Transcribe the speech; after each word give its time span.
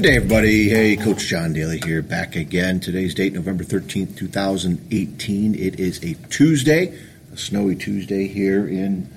Good 0.00 0.08
day, 0.08 0.16
everybody. 0.16 0.68
Hey, 0.70 0.96
Coach 0.96 1.26
John 1.26 1.52
Daly 1.52 1.78
here, 1.78 2.00
back 2.00 2.34
again. 2.34 2.80
Today's 2.80 3.12
date, 3.12 3.34
November 3.34 3.64
13th, 3.64 4.16
2018. 4.16 5.54
It 5.54 5.78
is 5.78 6.02
a 6.02 6.14
Tuesday, 6.30 6.98
a 7.30 7.36
snowy 7.36 7.76
Tuesday 7.76 8.26
here 8.26 8.66
in 8.66 9.10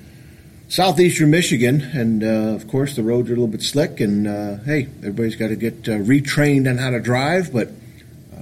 southeastern 0.68 1.32
Michigan. 1.32 1.80
And, 1.80 2.22
uh, 2.22 2.54
of 2.54 2.68
course, 2.68 2.98
the 2.98 3.02
roads 3.02 3.30
are 3.30 3.32
a 3.32 3.38
little 3.38 3.48
bit 3.48 3.62
slick. 3.62 4.02
And, 4.02 4.28
uh, 4.28 4.58
hey, 4.66 4.90
everybody's 4.98 5.38
got 5.38 5.48
to 5.48 5.56
get 5.56 5.88
uh, 5.88 6.00
retrained 6.00 6.70
on 6.70 6.78
how 6.78 6.90
to 6.90 7.00
drive. 7.00 7.54
But 7.54 7.70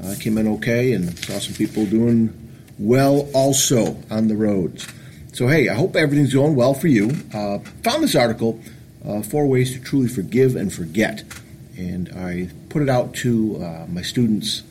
uh, 0.03 0.09
I 0.09 0.15
came 0.15 0.39
in 0.39 0.47
okay 0.47 0.93
and 0.93 1.15
saw 1.19 1.37
some 1.37 1.53
people 1.53 1.85
doing 1.85 2.33
well 2.79 3.29
also 3.35 4.01
on 4.09 4.29
the 4.29 4.35
roads. 4.35 4.87
So, 5.31 5.47
hey, 5.47 5.69
I 5.69 5.75
hope 5.75 5.95
everything's 5.95 6.33
going 6.33 6.55
well 6.55 6.73
for 6.73 6.87
you. 6.87 7.11
Uh, 7.35 7.59
found 7.83 8.01
this 8.01 8.15
article, 8.15 8.59
uh, 9.07 9.21
Four 9.21 9.45
Ways 9.45 9.73
to 9.73 9.79
Truly 9.79 10.07
Forgive 10.07 10.55
and 10.55 10.73
Forget 10.73 11.23
and 11.81 12.09
I 12.15 12.49
put 12.69 12.81
it 12.81 12.89
out 12.89 13.13
to 13.15 13.57
uh, 13.61 13.85
my 13.89 14.01
students 14.01 14.63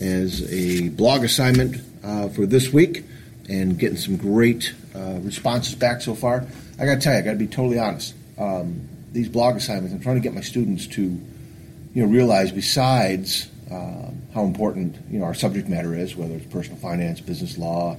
as 0.00 0.52
a 0.52 0.88
blog 0.90 1.24
assignment 1.24 1.76
uh, 2.04 2.28
for 2.28 2.46
this 2.46 2.72
week, 2.72 3.04
and 3.48 3.78
getting 3.78 3.96
some 3.96 4.16
great 4.16 4.74
uh, 4.94 5.20
responses 5.22 5.74
back 5.74 6.02
so 6.02 6.14
far. 6.14 6.44
I 6.78 6.84
got 6.84 6.96
to 6.96 7.00
tell 7.00 7.12
you, 7.12 7.20
I 7.20 7.22
got 7.22 7.32
to 7.32 7.38
be 7.38 7.46
totally 7.46 7.78
honest. 7.78 8.14
Um, 8.38 8.88
these 9.12 9.28
blog 9.28 9.56
assignments, 9.56 9.94
I'm 9.94 10.00
trying 10.00 10.16
to 10.16 10.20
get 10.20 10.34
my 10.34 10.40
students 10.40 10.86
to, 10.88 11.02
you 11.02 12.02
know, 12.02 12.06
realize 12.06 12.52
besides 12.52 13.48
uh, 13.70 14.10
how 14.34 14.44
important 14.44 14.96
you 15.10 15.18
know 15.18 15.24
our 15.24 15.34
subject 15.34 15.68
matter 15.68 15.94
is, 15.94 16.16
whether 16.16 16.34
it's 16.34 16.46
personal 16.46 16.78
finance, 16.78 17.20
business 17.20 17.56
law, 17.56 17.96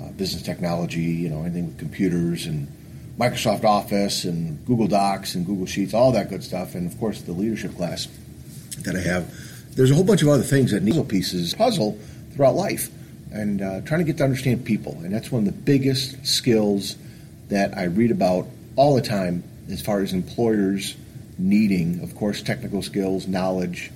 uh, 0.00 0.08
business 0.12 0.42
technology, 0.42 1.02
you 1.02 1.28
know, 1.28 1.42
anything 1.42 1.66
with 1.66 1.78
computers 1.78 2.46
and 2.46 2.66
Microsoft 3.18 3.64
Office 3.64 4.24
and 4.24 4.64
Google 4.64 4.86
Docs 4.86 5.34
and 5.34 5.44
Google 5.44 5.66
Sheets, 5.66 5.92
all 5.92 6.12
that 6.12 6.30
good 6.30 6.44
stuff, 6.44 6.74
and 6.74 6.90
of 6.90 6.98
course 7.00 7.20
the 7.22 7.32
leadership 7.32 7.76
class 7.76 8.06
that 8.84 8.94
I 8.94 9.00
have. 9.00 9.34
There's 9.74 9.90
a 9.90 9.94
whole 9.94 10.04
bunch 10.04 10.22
of 10.22 10.28
other 10.28 10.44
things 10.44 10.70
that 10.70 10.82
need 10.82 11.08
pieces 11.08 11.54
puzzle 11.54 11.98
throughout 12.32 12.54
life, 12.54 12.90
and 13.32 13.60
uh, 13.60 13.80
trying 13.80 14.00
to 14.00 14.04
get 14.04 14.18
to 14.18 14.24
understand 14.24 14.64
people, 14.64 14.92
and 15.02 15.12
that's 15.12 15.32
one 15.32 15.46
of 15.46 15.46
the 15.46 15.60
biggest 15.60 16.24
skills 16.26 16.96
that 17.48 17.76
I 17.76 17.84
read 17.84 18.12
about 18.12 18.46
all 18.76 18.94
the 18.94 19.02
time 19.02 19.42
as 19.70 19.82
far 19.82 20.00
as 20.00 20.12
employers 20.12 20.96
needing, 21.38 22.00
of 22.02 22.14
course, 22.14 22.40
technical 22.42 22.82
skills, 22.82 23.26
knowledge, 23.26 23.90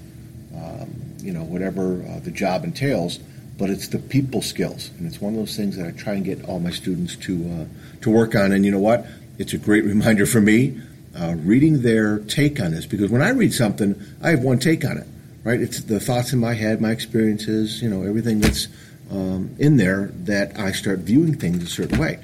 um, 0.55 0.95
you 1.19 1.33
know, 1.33 1.45
whatever 1.45 2.03
uh, 2.03 2.21
the 2.21 2.31
job 2.31 2.65
entails 2.65 3.21
but 3.59 3.71
it's 3.71 3.89
the 3.89 3.99
people 3.99 4.43
skills, 4.43 4.91
and 4.99 5.07
it's 5.07 5.21
one 5.21 5.35
of 5.35 5.39
those 5.39 5.57
things 5.57 5.77
that 5.77 5.87
I 5.87 5.91
try 5.93 6.15
and 6.15 6.25
get 6.25 6.45
all 6.45 6.59
my 6.59 6.71
students 6.71 7.17
to 7.17 7.51
uh, 7.51 8.01
to 8.03 8.11
work 8.11 8.35
on. 8.35 8.53
And 8.53 8.65
you 8.65 8.71
know 8.71 8.79
what? 8.79 9.07
It's 9.39 9.53
a 9.53 9.59
great 9.59 9.85
reminder 9.95 10.27
for 10.27 10.41
me 10.41 10.81
uh, 11.19 11.35
reading 11.39 11.83
their 11.83 12.21
take 12.21 12.61
on 12.61 12.73
this 12.73 12.87
because 12.87 13.11
when 13.11 13.23
I 13.23 13.31
read 13.31 13.53
something, 13.53 14.01
I 14.23 14.31
have 14.31 14.41
one 14.41 14.59
take 14.59 14.85
on 14.85 14.99
it. 14.99 15.07
Right? 15.45 15.61
It's 15.61 15.81
the 15.81 15.99
thoughts 15.99 16.33
in 16.33 16.39
my 16.39 16.55
head, 16.55 16.81
my 16.81 16.93
experiences, 16.93 17.83
you 17.83 17.91
know, 17.91 18.05
everything 18.05 18.41
that's 18.41 18.69
um, 19.11 19.55
in 19.59 19.77
there 19.77 20.11
that 20.25 20.59
I 20.59 20.71
start 20.71 21.01
viewing 21.01 21.37
things 21.37 21.63
a 21.65 21.67
certain 21.67 21.99
way. 21.99 22.21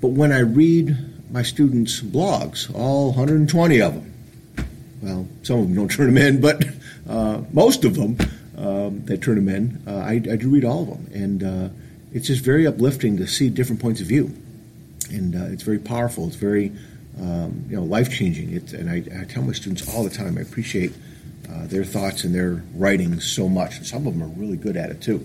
But 0.00 0.08
when 0.08 0.32
I 0.32 0.38
read 0.40 0.96
my 1.30 1.42
students' 1.42 2.00
blogs, 2.00 2.74
all 2.74 3.08
120 3.08 3.82
of 3.82 3.94
them, 3.94 4.14
well, 5.02 5.28
some 5.42 5.60
of 5.60 5.66
them 5.66 5.74
don't 5.74 5.88
turn 5.90 6.14
them 6.14 6.16
in, 6.16 6.40
but 6.40 6.64
uh, 7.08 7.42
most 7.52 7.84
of 7.84 7.94
them 7.94 8.16
um, 8.58 9.04
that 9.04 9.22
turn 9.22 9.36
them 9.36 9.48
in. 9.48 9.82
Uh, 9.86 9.98
I, 9.98 10.12
I, 10.14 10.36
do 10.36 10.50
read 10.50 10.64
all 10.64 10.82
of 10.82 10.88
them, 10.88 11.10
and 11.14 11.42
uh, 11.44 11.68
it's 12.12 12.26
just 12.26 12.44
very 12.44 12.66
uplifting 12.66 13.16
to 13.18 13.26
see 13.26 13.50
different 13.50 13.80
points 13.80 14.00
of 14.00 14.08
view, 14.08 14.34
and 15.10 15.34
uh, 15.36 15.44
it's 15.52 15.62
very 15.62 15.78
powerful. 15.78 16.26
It's 16.26 16.36
very 16.36 16.72
um, 17.20 17.64
you 17.68 17.76
know 17.76 17.84
life 17.84 18.10
changing. 18.10 18.54
And 18.74 18.90
I, 18.90 19.20
I, 19.20 19.24
tell 19.24 19.42
my 19.42 19.52
students 19.52 19.94
all 19.94 20.02
the 20.02 20.10
time 20.10 20.38
I 20.38 20.40
appreciate 20.40 20.92
uh, 21.50 21.66
their 21.66 21.84
thoughts 21.84 22.24
and 22.24 22.34
their 22.34 22.62
writing 22.74 23.20
so 23.20 23.48
much. 23.48 23.76
And 23.78 23.86
some 23.86 24.06
of 24.06 24.14
them 24.14 24.22
are 24.22 24.32
really 24.34 24.56
good 24.56 24.76
at 24.76 24.90
it 24.90 25.00
too, 25.00 25.18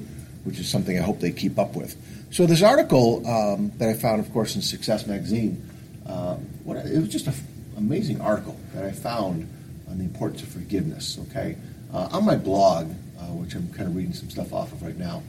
which 0.43 0.59
is 0.59 0.69
something 0.69 0.97
I 0.97 1.01
hope 1.01 1.19
they 1.19 1.31
keep 1.31 1.57
up 1.57 1.75
with. 1.75 1.95
So 2.31 2.45
this 2.45 2.63
article 2.63 3.27
um, 3.27 3.71
that 3.77 3.89
I 3.89 3.93
found, 3.93 4.19
of 4.19 4.31
course, 4.31 4.55
in 4.55 4.61
Success 4.61 5.05
Magazine, 5.05 5.69
um, 6.05 6.37
what, 6.63 6.77
it 6.77 6.99
was 6.99 7.09
just 7.09 7.27
an 7.27 7.33
amazing 7.77 8.21
article 8.21 8.57
that 8.73 8.85
I 8.85 8.91
found 8.91 9.47
on 9.89 9.97
the 9.97 10.03
importance 10.03 10.41
of 10.41 10.49
forgiveness. 10.49 11.19
Okay, 11.29 11.57
uh, 11.93 12.09
on 12.11 12.25
my 12.25 12.35
blog, 12.35 12.91
which 13.33 13.55
I'm 13.55 13.71
kind 13.73 13.87
of 13.87 13.95
reading 13.95 14.13
some 14.13 14.29
stuff 14.29 14.53
off 14.53 14.71
of 14.71 14.81
right 14.83 14.97
now 14.97 15.23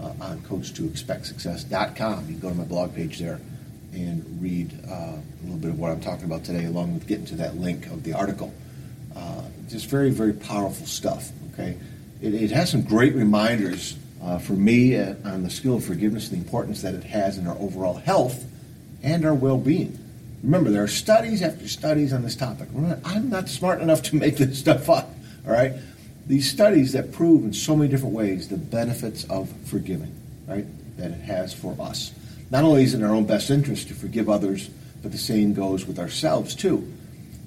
uh, 0.00 0.12
on 0.20 0.40
coach2expectsuccess.com. 0.40 2.20
You 2.26 2.32
can 2.32 2.40
go 2.40 2.48
to 2.48 2.54
my 2.54 2.64
blog 2.64 2.94
page 2.94 3.18
there 3.18 3.40
and 3.92 4.40
read 4.40 4.72
uh, 4.88 4.92
a 4.92 5.22
little 5.42 5.58
bit 5.58 5.70
of 5.70 5.78
what 5.78 5.90
I'm 5.90 6.00
talking 6.00 6.24
about 6.24 6.44
today, 6.44 6.64
along 6.64 6.94
with 6.94 7.06
getting 7.06 7.26
to 7.26 7.36
that 7.36 7.56
link 7.56 7.86
of 7.86 8.02
the 8.04 8.12
article. 8.12 8.52
Uh, 9.16 9.42
just 9.68 9.88
very, 9.88 10.10
very 10.10 10.32
powerful 10.32 10.86
stuff. 10.86 11.30
Okay, 11.52 11.76
it, 12.22 12.34
it 12.34 12.50
has 12.50 12.70
some 12.70 12.82
great 12.82 13.14
reminders 13.14 13.96
uh, 14.22 14.38
for 14.38 14.52
me 14.52 14.96
uh, 14.96 15.14
on 15.24 15.42
the 15.42 15.50
skill 15.50 15.76
of 15.76 15.84
forgiveness 15.84 16.30
and 16.30 16.40
the 16.40 16.44
importance 16.44 16.82
that 16.82 16.94
it 16.94 17.04
has 17.04 17.38
in 17.38 17.46
our 17.46 17.56
overall 17.58 17.94
health 17.94 18.44
and 19.02 19.24
our 19.24 19.34
well-being. 19.34 19.98
Remember, 20.42 20.70
there 20.70 20.84
are 20.84 20.88
studies 20.88 21.42
after 21.42 21.66
studies 21.66 22.12
on 22.12 22.22
this 22.22 22.36
topic. 22.36 22.68
I'm 23.04 23.28
not 23.28 23.48
smart 23.48 23.80
enough 23.80 24.02
to 24.04 24.16
make 24.16 24.36
this 24.36 24.58
stuff 24.58 24.88
up. 24.88 25.10
All 25.46 25.52
right, 25.52 25.72
these 26.28 26.48
studies 26.48 26.92
that 26.92 27.10
prove 27.10 27.42
in 27.44 27.54
so 27.54 27.74
many 27.74 27.90
different 27.90 28.14
ways 28.14 28.48
the 28.48 28.58
benefits 28.58 29.24
of 29.24 29.50
forgiving, 29.64 30.14
right, 30.46 30.66
that 30.98 31.10
it 31.10 31.20
has 31.22 31.54
for 31.54 31.74
us. 31.80 32.12
Not 32.50 32.64
only 32.64 32.84
is 32.84 32.94
it 32.94 32.98
in 32.98 33.04
our 33.04 33.14
own 33.14 33.24
best 33.24 33.50
interest 33.50 33.88
to 33.88 33.94
forgive 33.94 34.28
others, 34.28 34.68
but 35.02 35.10
the 35.10 35.18
same 35.18 35.54
goes 35.54 35.86
with 35.86 35.98
ourselves 35.98 36.54
too. 36.54 36.86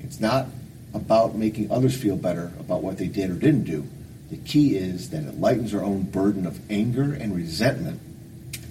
It's 0.02 0.20
not 0.20 0.48
about 0.96 1.36
making 1.36 1.72
others 1.72 1.96
feel 1.96 2.18
better 2.18 2.52
about 2.60 2.82
what 2.82 2.98
they 2.98 3.08
did 3.08 3.30
or 3.30 3.36
didn't 3.36 3.64
do. 3.64 3.88
The 4.32 4.38
key 4.38 4.76
is 4.76 5.12
that 5.12 5.24
it 5.24 5.40
lightens 5.40 5.74
our 5.74 5.84
own 5.84 6.04
burden 6.04 6.48
of 6.48 6.60
anger 6.72 7.14
and 7.14 7.36
resentment 7.36 8.00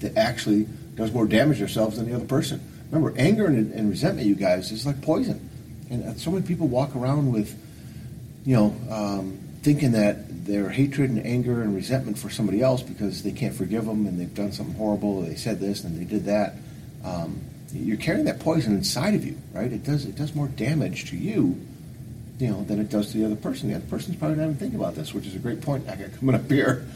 that 0.01 0.17
actually 0.17 0.67
does 0.97 1.13
more 1.13 1.27
damage 1.27 1.59
to 1.59 1.65
ourselves 1.65 1.99
than 1.99 2.09
the 2.09 2.17
other 2.17 2.27
person. 2.27 2.61
Remember, 2.91 3.17
anger 3.17 3.47
and, 3.47 3.73
and 3.73 3.89
resentment, 3.89 4.27
you 4.27 4.35
guys, 4.35 4.73
is 4.73 4.87
like 4.87 5.01
poison. 5.03 5.49
And 5.89 6.19
so 6.19 6.31
many 6.31 6.47
people 6.47 6.67
walk 6.67 6.97
around 6.97 7.33
with, 7.33 7.57
you 8.45 8.57
know, 8.57 8.75
um, 8.91 9.39
thinking 9.63 9.93
that 9.93 10.47
their 10.47 10.71
hatred 10.71 11.11
and 11.11 11.25
anger 11.25 11.63
and 11.63 11.75
resentment 11.75 12.19
for 12.19 12.31
somebody 12.31 12.63
else 12.63 12.83
because 12.83 13.23
they 13.23 13.33
can't 13.33 13.55
forgive 13.55 13.85
them 13.85 14.07
and 14.07 14.19
they've 14.19 14.35
done 14.35 14.53
something 14.53 14.75
horrible, 14.75 15.23
they 15.23 15.35
said 15.35 15.61
this 15.61 15.85
and 15.85 15.99
they 15.99 16.05
did 16.05 16.25
that. 16.25 16.55
Um, 17.05 17.41
you're 17.73 17.99
carrying 17.99 18.25
that 18.25 18.41
poison 18.41 18.75
inside 18.75 19.15
of 19.15 19.25
you, 19.25 19.37
right? 19.53 19.73
It 19.73 19.85
does 19.85 20.05
it 20.05 20.17
does 20.17 20.35
more 20.35 20.49
damage 20.49 21.11
to 21.11 21.17
you, 21.17 21.57
you 22.39 22.49
know, 22.49 22.65
than 22.65 22.81
it 22.81 22.89
does 22.89 23.13
to 23.13 23.19
the 23.19 23.25
other 23.25 23.37
person. 23.37 23.69
The 23.69 23.77
other 23.77 23.87
person's 23.87 24.17
probably 24.17 24.39
not 24.39 24.45
even 24.45 24.57
thinking 24.57 24.79
about 24.79 24.95
this, 24.95 25.15
which 25.15 25.27
is 25.27 25.37
a 25.37 25.39
great 25.39 25.61
point 25.61 25.89
I 25.89 25.97
got 25.97 26.13
coming 26.19 26.35
up 26.35 26.51
here. 26.51 26.87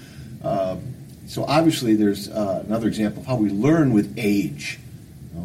Um, 0.42 0.94
so 1.26 1.44
obviously, 1.44 1.94
there's 1.94 2.28
uh, 2.28 2.64
another 2.66 2.88
example 2.88 3.22
of 3.22 3.26
how 3.26 3.36
we 3.36 3.50
learn 3.50 3.92
with 3.92 4.14
age. 4.18 4.78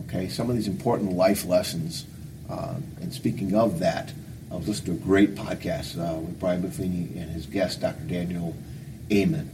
Okay, 0.08 0.28
some 0.30 0.50
of 0.50 0.56
these 0.56 0.68
important 0.68 1.14
life 1.14 1.46
lessons. 1.46 2.06
Uh, 2.50 2.76
and 3.02 3.14
speaking 3.14 3.56
of 3.56 3.80
that, 3.80 4.12
I 4.52 4.56
was 4.56 4.68
listening 4.68 4.98
to 4.98 5.04
a 5.04 5.06
great 5.06 5.36
podcast 5.36 6.00
uh, 6.00 6.18
with 6.18 6.40
Brian 6.40 6.64
Buffini 6.64 7.16
and 7.22 7.30
his 7.30 7.46
guest, 7.46 7.82
Dr. 7.82 8.04
Daniel 8.06 8.56
Amen. 9.12 9.52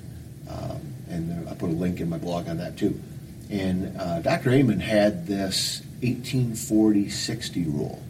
Um, 0.49 0.93
and 1.09 1.49
I 1.49 1.53
put 1.53 1.69
a 1.69 1.73
link 1.73 1.99
in 1.99 2.09
my 2.09 2.17
blog 2.17 2.47
on 2.47 2.57
that 2.57 2.77
too. 2.77 3.01
And 3.49 3.99
uh, 3.99 4.21
Dr. 4.21 4.51
Amen 4.51 4.79
had 4.79 5.27
this 5.27 5.81
1840-60 6.01 7.65
rule. 7.65 8.01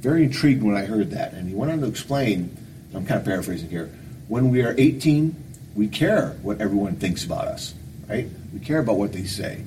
Very 0.00 0.24
intrigued 0.24 0.62
when 0.62 0.76
I 0.76 0.84
heard 0.84 1.12
that. 1.12 1.32
And 1.32 1.48
he 1.48 1.54
went 1.54 1.72
on 1.72 1.80
to 1.80 1.86
explain, 1.86 2.54
I'm 2.94 3.06
kind 3.06 3.18
of 3.18 3.24
paraphrasing 3.24 3.70
here, 3.70 3.90
when 4.28 4.50
we 4.50 4.62
are 4.62 4.74
18, 4.76 5.34
we 5.74 5.88
care 5.88 6.36
what 6.42 6.60
everyone 6.60 6.96
thinks 6.96 7.24
about 7.24 7.46
us, 7.46 7.74
right? 8.06 8.28
We 8.52 8.60
care 8.60 8.80
about 8.80 8.96
what 8.96 9.14
they 9.14 9.24
say. 9.24 9.62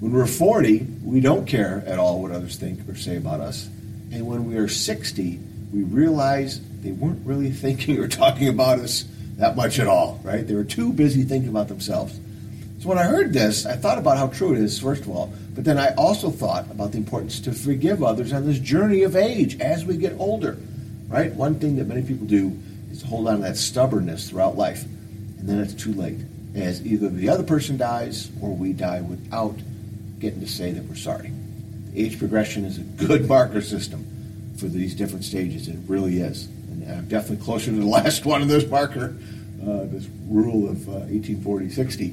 When 0.00 0.12
we're 0.12 0.26
40, 0.26 0.86
we 1.04 1.20
don't 1.20 1.46
care 1.46 1.84
at 1.86 2.00
all 2.00 2.20
what 2.20 2.32
others 2.32 2.56
think 2.56 2.88
or 2.88 2.96
say 2.96 3.16
about 3.16 3.40
us. 3.40 3.68
And 4.12 4.26
when 4.26 4.46
we 4.46 4.56
are 4.56 4.66
60, 4.66 5.38
we 5.72 5.82
realized 5.82 6.82
they 6.82 6.92
weren't 6.92 7.24
really 7.26 7.50
thinking 7.50 7.98
or 7.98 8.08
talking 8.08 8.48
about 8.48 8.78
us 8.78 9.04
that 9.36 9.56
much 9.56 9.78
at 9.78 9.86
all, 9.86 10.20
right? 10.22 10.46
They 10.46 10.54
were 10.54 10.64
too 10.64 10.92
busy 10.92 11.22
thinking 11.22 11.48
about 11.48 11.68
themselves. 11.68 12.18
So 12.80 12.88
when 12.88 12.98
I 12.98 13.04
heard 13.04 13.32
this, 13.32 13.66
I 13.66 13.76
thought 13.76 13.98
about 13.98 14.16
how 14.16 14.28
true 14.28 14.52
it 14.52 14.58
is, 14.58 14.78
first 14.78 15.02
of 15.02 15.10
all, 15.10 15.32
but 15.54 15.64
then 15.64 15.78
I 15.78 15.94
also 15.94 16.30
thought 16.30 16.70
about 16.70 16.92
the 16.92 16.98
importance 16.98 17.40
to 17.40 17.52
forgive 17.52 18.02
others 18.02 18.32
on 18.32 18.46
this 18.46 18.58
journey 18.58 19.02
of 19.02 19.16
age 19.16 19.60
as 19.60 19.84
we 19.84 19.96
get 19.96 20.14
older, 20.18 20.56
right? 21.08 21.32
One 21.34 21.56
thing 21.56 21.76
that 21.76 21.86
many 21.86 22.02
people 22.02 22.26
do 22.26 22.58
is 22.90 23.02
hold 23.02 23.28
on 23.28 23.36
to 23.36 23.42
that 23.42 23.56
stubbornness 23.56 24.30
throughout 24.30 24.56
life, 24.56 24.84
and 24.84 25.48
then 25.48 25.60
it's 25.60 25.74
too 25.74 25.92
late, 25.92 26.18
as 26.54 26.84
either 26.86 27.08
the 27.08 27.28
other 27.28 27.42
person 27.42 27.76
dies 27.76 28.30
or 28.40 28.54
we 28.54 28.72
die 28.72 29.02
without 29.02 29.58
getting 30.18 30.40
to 30.40 30.46
say 30.48 30.72
that 30.72 30.84
we're 30.84 30.94
sorry. 30.94 31.32
The 31.92 32.04
age 32.04 32.18
progression 32.18 32.64
is 32.64 32.78
a 32.78 32.82
good 32.82 33.28
marker 33.28 33.60
system 33.60 34.06
for 34.60 34.66
these 34.66 34.94
different 34.94 35.24
stages. 35.24 35.68
It 35.68 35.78
really 35.86 36.20
is. 36.20 36.46
And 36.46 36.88
I'm 36.90 37.08
definitely 37.08 37.44
closer 37.44 37.70
to 37.70 37.76
the 37.76 37.86
last 37.98 38.26
one 38.26 38.42
in 38.42 38.48
this 38.48 38.66
marker, 38.66 39.16
uh, 39.62 39.84
this 39.86 40.06
rule 40.28 40.68
of 40.68 40.88
uh, 40.88 40.92
1840-60. 41.06 42.12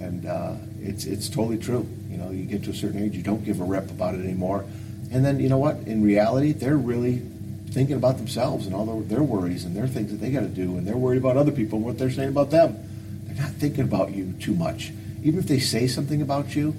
And 0.00 0.26
uh, 0.26 0.54
it's, 0.80 1.04
it's 1.04 1.28
totally 1.28 1.58
true. 1.58 1.88
You 2.08 2.18
know, 2.18 2.30
you 2.30 2.44
get 2.44 2.62
to 2.64 2.70
a 2.70 2.74
certain 2.74 3.02
age, 3.02 3.16
you 3.16 3.22
don't 3.22 3.44
give 3.44 3.60
a 3.60 3.64
rep 3.64 3.90
about 3.90 4.14
it 4.14 4.20
anymore. 4.20 4.64
And 5.10 5.24
then, 5.24 5.40
you 5.40 5.48
know 5.48 5.58
what? 5.58 5.76
In 5.86 6.02
reality, 6.02 6.52
they're 6.52 6.76
really 6.76 7.22
thinking 7.70 7.96
about 7.96 8.16
themselves 8.16 8.66
and 8.66 8.74
all 8.74 8.86
their, 8.86 9.02
their 9.02 9.22
worries 9.22 9.64
and 9.64 9.76
their 9.76 9.88
things 9.88 10.10
that 10.10 10.18
they 10.18 10.30
got 10.30 10.40
to 10.40 10.48
do, 10.48 10.76
and 10.76 10.86
they're 10.86 10.96
worried 10.96 11.18
about 11.18 11.36
other 11.36 11.52
people 11.52 11.76
and 11.76 11.84
what 11.84 11.98
they're 11.98 12.10
saying 12.10 12.28
about 12.28 12.50
them. 12.50 12.76
They're 13.24 13.42
not 13.42 13.52
thinking 13.52 13.84
about 13.84 14.14
you 14.14 14.34
too 14.40 14.54
much. 14.54 14.92
Even 15.22 15.38
if 15.38 15.46
they 15.46 15.58
say 15.58 15.86
something 15.86 16.22
about 16.22 16.54
you, 16.54 16.74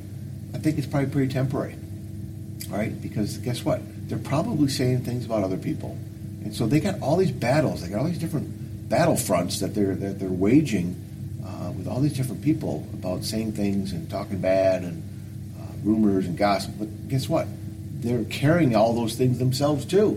I 0.54 0.58
think 0.58 0.78
it's 0.78 0.88
probably 0.88 1.10
pretty 1.10 1.32
temporary. 1.32 1.76
All 2.72 2.78
right? 2.78 3.00
Because 3.02 3.38
guess 3.38 3.64
what? 3.66 3.82
They're 4.10 4.18
probably 4.18 4.68
saying 4.68 5.06
things 5.06 5.26
about 5.26 5.44
other 5.44 5.58
people. 5.58 5.98
And 6.44 6.54
so 6.54 6.68
they 6.68 6.80
got 6.80 7.00
all 7.02 7.16
these 7.16 7.32
battles. 7.32 7.82
They 7.82 7.90
got 7.90 8.00
all 8.00 8.08
these 8.08 8.18
different 8.18 8.90
battle 8.90 9.16
fronts 9.16 9.60
that 9.60 9.76
they're, 9.76 9.96
that 9.96 10.20
they're 10.20 10.30
waging 10.30 10.96
uh, 11.46 11.72
with 11.72 11.88
all 11.88 12.00
these 12.00 12.18
different 12.18 12.42
people 12.42 12.88
about 12.94 13.24
saying 13.24 13.54
things 13.54 13.92
and 13.92 14.10
talking 14.10 14.40
bad 14.40 14.84
and 14.84 15.04
uh, 15.60 15.64
rumors 15.84 16.26
and 16.26 16.38
gossip. 16.38 16.74
But 16.80 17.08
guess 17.08 17.30
what? 17.30 17.48
They're 18.02 18.24
carrying 18.26 18.76
all 18.76 18.94
those 18.94 19.16
things 19.16 19.38
themselves 19.38 19.86
too, 19.86 20.12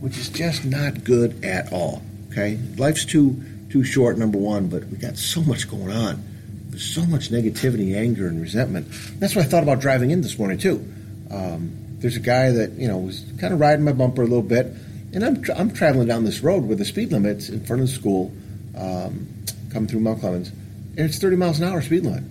which 0.00 0.18
is 0.18 0.28
just 0.28 0.64
not 0.64 1.04
good 1.04 1.44
at 1.44 1.72
all. 1.72 2.02
Okay? 2.30 2.58
Life's 2.76 3.04
too 3.04 3.42
too 3.70 3.84
short, 3.84 4.18
number 4.18 4.36
one, 4.36 4.68
but 4.68 4.84
we 4.86 4.96
got 4.96 5.16
so 5.16 5.40
much 5.42 5.70
going 5.70 5.90
on. 5.90 6.22
There's 6.70 6.84
so 6.84 7.06
much 7.06 7.30
negativity, 7.30 7.96
anger, 7.96 8.26
and 8.26 8.40
resentment. 8.40 8.88
That's 9.20 9.34
what 9.36 9.44
I 9.44 9.48
thought 9.48 9.62
about 9.62 9.80
driving 9.80 10.10
in 10.10 10.22
this 10.22 10.38
morning 10.38 10.58
too. 10.58 10.84
Um, 11.30 11.70
there's 12.00 12.16
a 12.16 12.20
guy 12.20 12.50
that 12.50 12.72
you 12.72 12.88
know 12.88 12.98
was 12.98 13.24
kind 13.38 13.52
of 13.52 13.60
riding 13.60 13.84
my 13.84 13.92
bumper 13.92 14.22
a 14.22 14.26
little 14.26 14.42
bit, 14.42 14.66
and 15.12 15.24
I'm 15.24 15.42
tra- 15.42 15.56
I'm 15.56 15.70
traveling 15.70 16.08
down 16.08 16.24
this 16.24 16.40
road 16.40 16.64
where 16.64 16.76
the 16.76 16.84
speed 16.84 17.12
limit's 17.12 17.48
in 17.48 17.64
front 17.64 17.82
of 17.82 17.88
the 17.88 17.94
school, 17.94 18.32
um, 18.76 19.28
coming 19.72 19.88
through 19.88 20.00
Mount 20.00 20.20
Clemens, 20.20 20.48
and 20.48 21.00
it's 21.00 21.18
30 21.18 21.36
miles 21.36 21.60
an 21.60 21.68
hour 21.68 21.82
speed 21.82 22.04
limit, 22.04 22.24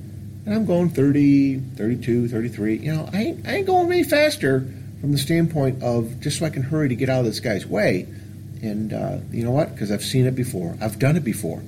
and 0.45 0.53
I'm 0.53 0.65
going 0.65 0.89
30, 0.89 1.59
32, 1.59 2.27
33. 2.27 2.77
You 2.77 2.93
know, 2.93 3.09
I 3.13 3.17
ain't, 3.17 3.47
I 3.47 3.55
ain't 3.55 3.67
going 3.67 3.91
any 3.91 4.03
faster 4.03 4.61
from 5.01 5.11
the 5.11 5.17
standpoint 5.17 5.83
of 5.83 6.19
just 6.19 6.39
so 6.39 6.45
I 6.45 6.49
can 6.49 6.63
hurry 6.63 6.89
to 6.89 6.95
get 6.95 7.09
out 7.09 7.19
of 7.19 7.25
this 7.25 7.39
guy's 7.39 7.65
way. 7.65 8.07
And 8.61 8.91
uh, 8.91 9.19
you 9.31 9.45
know 9.45 9.51
what? 9.51 9.73
Because 9.73 9.91
I've 9.91 10.03
seen 10.03 10.25
it 10.25 10.35
before. 10.35 10.77
I've 10.81 10.99
done 10.99 11.15
it 11.15 11.23
before, 11.23 11.59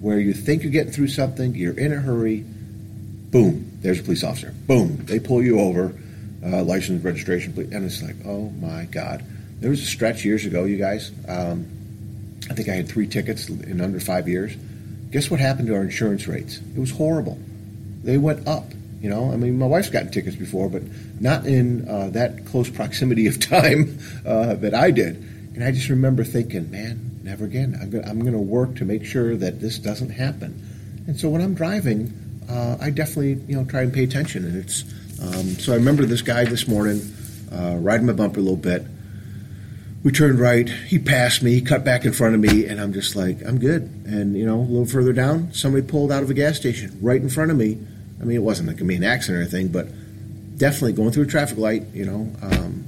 where 0.00 0.20
you 0.20 0.32
think 0.32 0.62
you're 0.62 0.70
getting 0.72 0.92
through 0.92 1.08
something, 1.08 1.54
you're 1.54 1.76
in 1.76 1.92
a 1.92 1.96
hurry, 1.96 2.44
boom, 3.30 3.78
there's 3.80 3.98
a 3.98 4.02
police 4.02 4.22
officer. 4.22 4.54
Boom, 4.66 5.04
they 5.06 5.18
pull 5.18 5.42
you 5.42 5.58
over, 5.60 5.94
uh, 6.46 6.62
license, 6.62 7.02
registration, 7.04 7.52
and 7.56 7.84
it's 7.84 8.02
like, 8.02 8.16
oh 8.24 8.50
my 8.60 8.84
god. 8.86 9.24
There 9.58 9.70
was 9.70 9.80
a 9.80 9.86
stretch 9.86 10.24
years 10.24 10.44
ago, 10.44 10.64
you 10.64 10.76
guys. 10.76 11.10
Um, 11.26 11.66
I 12.50 12.54
think 12.54 12.68
I 12.68 12.72
had 12.72 12.88
three 12.88 13.06
tickets 13.06 13.48
in 13.48 13.80
under 13.80 13.98
five 14.00 14.28
years. 14.28 14.54
Guess 15.10 15.30
what 15.30 15.40
happened 15.40 15.68
to 15.68 15.74
our 15.74 15.82
insurance 15.82 16.28
rates? 16.28 16.58
It 16.58 16.78
was 16.78 16.90
horrible. 16.90 17.38
They 18.02 18.18
went 18.18 18.46
up. 18.46 18.64
You 19.00 19.10
know, 19.10 19.30
I 19.32 19.36
mean, 19.36 19.58
my 19.58 19.66
wife's 19.66 19.90
gotten 19.90 20.10
tickets 20.10 20.36
before, 20.36 20.68
but 20.68 20.82
not 21.20 21.46
in 21.46 21.88
uh, 21.88 22.10
that 22.10 22.46
close 22.46 22.68
proximity 22.70 23.26
of 23.26 23.40
time 23.48 23.98
uh, 24.24 24.54
that 24.54 24.74
I 24.74 24.90
did. 24.90 25.16
And 25.54 25.64
I 25.64 25.70
just 25.70 25.88
remember 25.88 26.24
thinking, 26.24 26.70
man, 26.70 27.20
never 27.22 27.44
again. 27.44 27.78
I'm 27.80 27.90
going 27.90 28.04
I'm 28.04 28.20
to 28.32 28.38
work 28.38 28.76
to 28.76 28.84
make 28.84 29.04
sure 29.04 29.36
that 29.36 29.60
this 29.60 29.78
doesn't 29.78 30.10
happen. 30.10 30.62
And 31.06 31.18
so 31.18 31.28
when 31.28 31.40
I'm 31.40 31.54
driving, 31.54 32.12
uh, 32.48 32.76
I 32.80 32.90
definitely 32.90 33.42
you 33.48 33.56
know 33.56 33.64
try 33.64 33.82
and 33.82 33.92
pay 33.92 34.04
attention. 34.04 34.44
And 34.44 34.56
it's 34.56 34.84
um, 35.22 35.56
so 35.58 35.72
I 35.72 35.76
remember 35.76 36.04
this 36.04 36.22
guy 36.22 36.44
this 36.44 36.68
morning 36.68 37.00
uh, 37.52 37.76
riding 37.78 38.06
my 38.06 38.12
bumper 38.12 38.40
a 38.40 38.42
little 38.42 38.56
bit. 38.56 38.84
We 40.04 40.12
turned 40.12 40.38
right. 40.38 40.68
He 40.68 40.98
passed 40.98 41.42
me. 41.42 41.54
He 41.54 41.60
cut 41.60 41.84
back 41.84 42.04
in 42.04 42.12
front 42.12 42.34
of 42.34 42.40
me, 42.40 42.66
and 42.66 42.80
I'm 42.80 42.92
just 42.92 43.16
like, 43.16 43.42
I'm 43.44 43.58
good. 43.58 43.82
And 44.06 44.36
you 44.36 44.46
know, 44.46 44.60
a 44.60 44.62
little 44.62 44.86
further 44.86 45.12
down, 45.12 45.52
somebody 45.52 45.84
pulled 45.84 46.12
out 46.12 46.22
of 46.22 46.30
a 46.30 46.34
gas 46.34 46.56
station 46.56 46.96
right 47.00 47.20
in 47.20 47.28
front 47.28 47.50
of 47.50 47.56
me. 47.56 47.78
I 48.20 48.24
mean, 48.24 48.36
it 48.36 48.42
wasn't 48.42 48.68
like 48.68 48.80
a 48.80 48.84
mean 48.84 49.02
accident 49.02 49.38
or 49.38 49.42
anything, 49.42 49.68
but 49.68 49.88
definitely 50.58 50.92
going 50.92 51.10
through 51.10 51.24
a 51.24 51.26
traffic 51.26 51.58
light. 51.58 51.84
You 51.92 52.04
know, 52.04 52.32
um, 52.42 52.84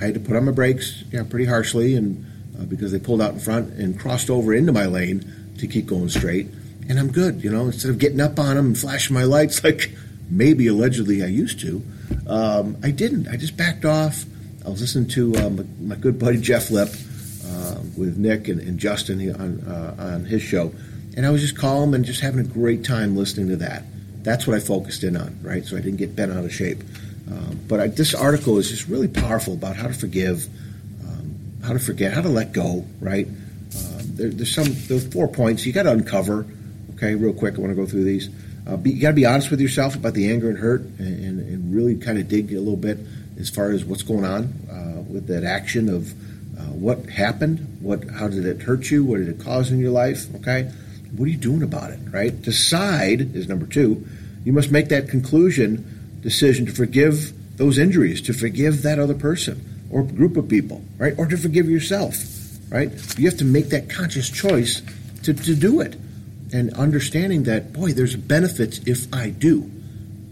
I 0.00 0.06
had 0.06 0.14
to 0.14 0.20
put 0.20 0.34
on 0.34 0.44
my 0.44 0.52
brakes, 0.52 1.04
you 1.12 1.18
know, 1.18 1.24
pretty 1.24 1.46
harshly, 1.46 1.94
and 1.94 2.24
uh, 2.58 2.64
because 2.64 2.90
they 2.90 2.98
pulled 2.98 3.20
out 3.20 3.34
in 3.34 3.40
front 3.40 3.74
and 3.74 3.98
crossed 3.98 4.30
over 4.30 4.52
into 4.52 4.72
my 4.72 4.86
lane 4.86 5.54
to 5.58 5.66
keep 5.66 5.86
going 5.86 6.08
straight. 6.08 6.48
And 6.88 6.98
I'm 6.98 7.12
good. 7.12 7.44
You 7.44 7.50
know, 7.50 7.66
instead 7.66 7.90
of 7.90 7.98
getting 7.98 8.20
up 8.20 8.38
on 8.38 8.56
them 8.56 8.66
and 8.66 8.78
flashing 8.78 9.14
my 9.14 9.24
lights 9.24 9.62
like 9.64 9.96
maybe 10.30 10.66
allegedly 10.66 11.22
I 11.22 11.26
used 11.26 11.60
to, 11.60 11.82
um, 12.28 12.76
I 12.82 12.90
didn't. 12.90 13.28
I 13.28 13.36
just 13.36 13.56
backed 13.56 13.84
off. 13.84 14.24
I 14.64 14.68
was 14.68 14.80
listening 14.80 15.08
to 15.10 15.36
uh, 15.36 15.50
my, 15.50 15.64
my, 15.80 15.94
good 15.94 16.18
buddy 16.18 16.40
Jeff 16.40 16.70
Lip 16.70 16.88
uh, 16.88 17.76
with 17.96 18.16
Nick 18.16 18.48
and, 18.48 18.60
and 18.60 18.78
Justin 18.78 19.20
on 19.34 19.60
uh, 19.60 19.94
on 19.98 20.24
his 20.24 20.42
show, 20.42 20.72
and 21.16 21.24
I 21.24 21.30
was 21.30 21.40
just 21.40 21.56
calm 21.56 21.94
and 21.94 22.04
just 22.04 22.20
having 22.20 22.40
a 22.40 22.48
great 22.48 22.84
time 22.84 23.16
listening 23.16 23.48
to 23.48 23.56
that. 23.56 23.84
That's 24.22 24.46
what 24.46 24.56
I 24.56 24.60
focused 24.60 25.04
in 25.04 25.16
on, 25.16 25.38
right? 25.42 25.64
So 25.64 25.76
I 25.76 25.80
didn't 25.80 25.98
get 25.98 26.16
bent 26.16 26.32
out 26.32 26.44
of 26.44 26.52
shape. 26.52 26.82
Um, 27.30 27.60
but 27.68 27.80
I, 27.80 27.88
this 27.88 28.14
article 28.14 28.58
is 28.58 28.70
just 28.70 28.88
really 28.88 29.08
powerful 29.08 29.54
about 29.54 29.76
how 29.76 29.86
to 29.86 29.94
forgive, 29.94 30.46
um, 31.02 31.34
how 31.64 31.72
to 31.72 31.78
forget, 31.78 32.12
how 32.12 32.22
to 32.22 32.28
let 32.28 32.52
go, 32.52 32.84
right? 33.00 33.26
Um, 33.26 34.00
there, 34.14 34.30
there's 34.30 34.54
some 34.54 34.66
those 34.88 35.06
four 35.06 35.28
points 35.28 35.66
you 35.66 35.72
got 35.72 35.84
to 35.84 35.92
uncover. 35.92 36.46
Okay, 36.94 37.14
real 37.14 37.32
quick, 37.32 37.54
I 37.54 37.58
want 37.58 37.70
to 37.70 37.76
go 37.76 37.86
through 37.86 38.04
these. 38.04 38.28
Uh, 38.66 38.76
be, 38.76 38.90
you 38.90 39.00
got 39.00 39.10
to 39.10 39.14
be 39.14 39.26
honest 39.26 39.50
with 39.50 39.60
yourself 39.60 39.94
about 39.94 40.14
the 40.14 40.30
anger 40.30 40.48
and 40.48 40.58
hurt, 40.58 40.80
and, 40.98 41.24
and, 41.24 41.40
and, 41.40 41.74
really 41.74 41.96
kind 41.96 42.18
of 42.18 42.26
dig 42.26 42.52
a 42.52 42.58
little 42.58 42.76
bit 42.76 42.98
as 43.38 43.48
far 43.48 43.70
as 43.70 43.84
what's 43.84 44.02
going 44.02 44.24
on 44.24 44.52
uh, 44.70 45.00
with 45.02 45.26
that 45.28 45.44
action 45.44 45.88
of 45.88 46.10
uh, 46.58 46.62
what 46.72 47.06
happened, 47.06 47.78
what, 47.80 48.08
how 48.10 48.26
did 48.28 48.44
it 48.44 48.62
hurt 48.62 48.90
you, 48.90 49.04
what 49.04 49.18
did 49.18 49.28
it 49.28 49.38
cause 49.38 49.70
in 49.70 49.78
your 49.78 49.90
life? 49.90 50.26
Okay, 50.36 50.70
what 51.12 51.26
are 51.26 51.30
you 51.30 51.36
doing 51.36 51.62
about 51.62 51.90
it? 51.90 52.00
Right? 52.10 52.40
Decide 52.42 53.36
is 53.36 53.46
number 53.46 53.66
two. 53.66 54.04
You 54.44 54.52
must 54.52 54.70
make 54.70 54.88
that 54.88 55.08
conclusion 55.08 56.18
decision 56.22 56.66
to 56.66 56.72
forgive 56.72 57.32
those 57.56 57.78
injuries, 57.78 58.20
to 58.22 58.32
forgive 58.32 58.82
that 58.82 58.98
other 58.98 59.14
person 59.14 59.86
or 59.90 60.02
group 60.02 60.36
of 60.36 60.48
people, 60.48 60.82
right? 60.98 61.14
Or 61.16 61.26
to 61.26 61.36
forgive 61.36 61.68
yourself, 61.68 62.16
right? 62.70 62.90
You 63.18 63.28
have 63.28 63.38
to 63.38 63.44
make 63.44 63.68
that 63.68 63.88
conscious 63.88 64.28
choice 64.28 64.82
to, 65.22 65.34
to 65.34 65.54
do 65.54 65.80
it 65.80 65.96
and 66.52 66.72
understanding 66.74 67.44
that, 67.44 67.72
boy, 67.72 67.92
there's 67.92 68.16
benefits 68.16 68.78
if 68.86 69.12
I 69.12 69.30
do, 69.30 69.70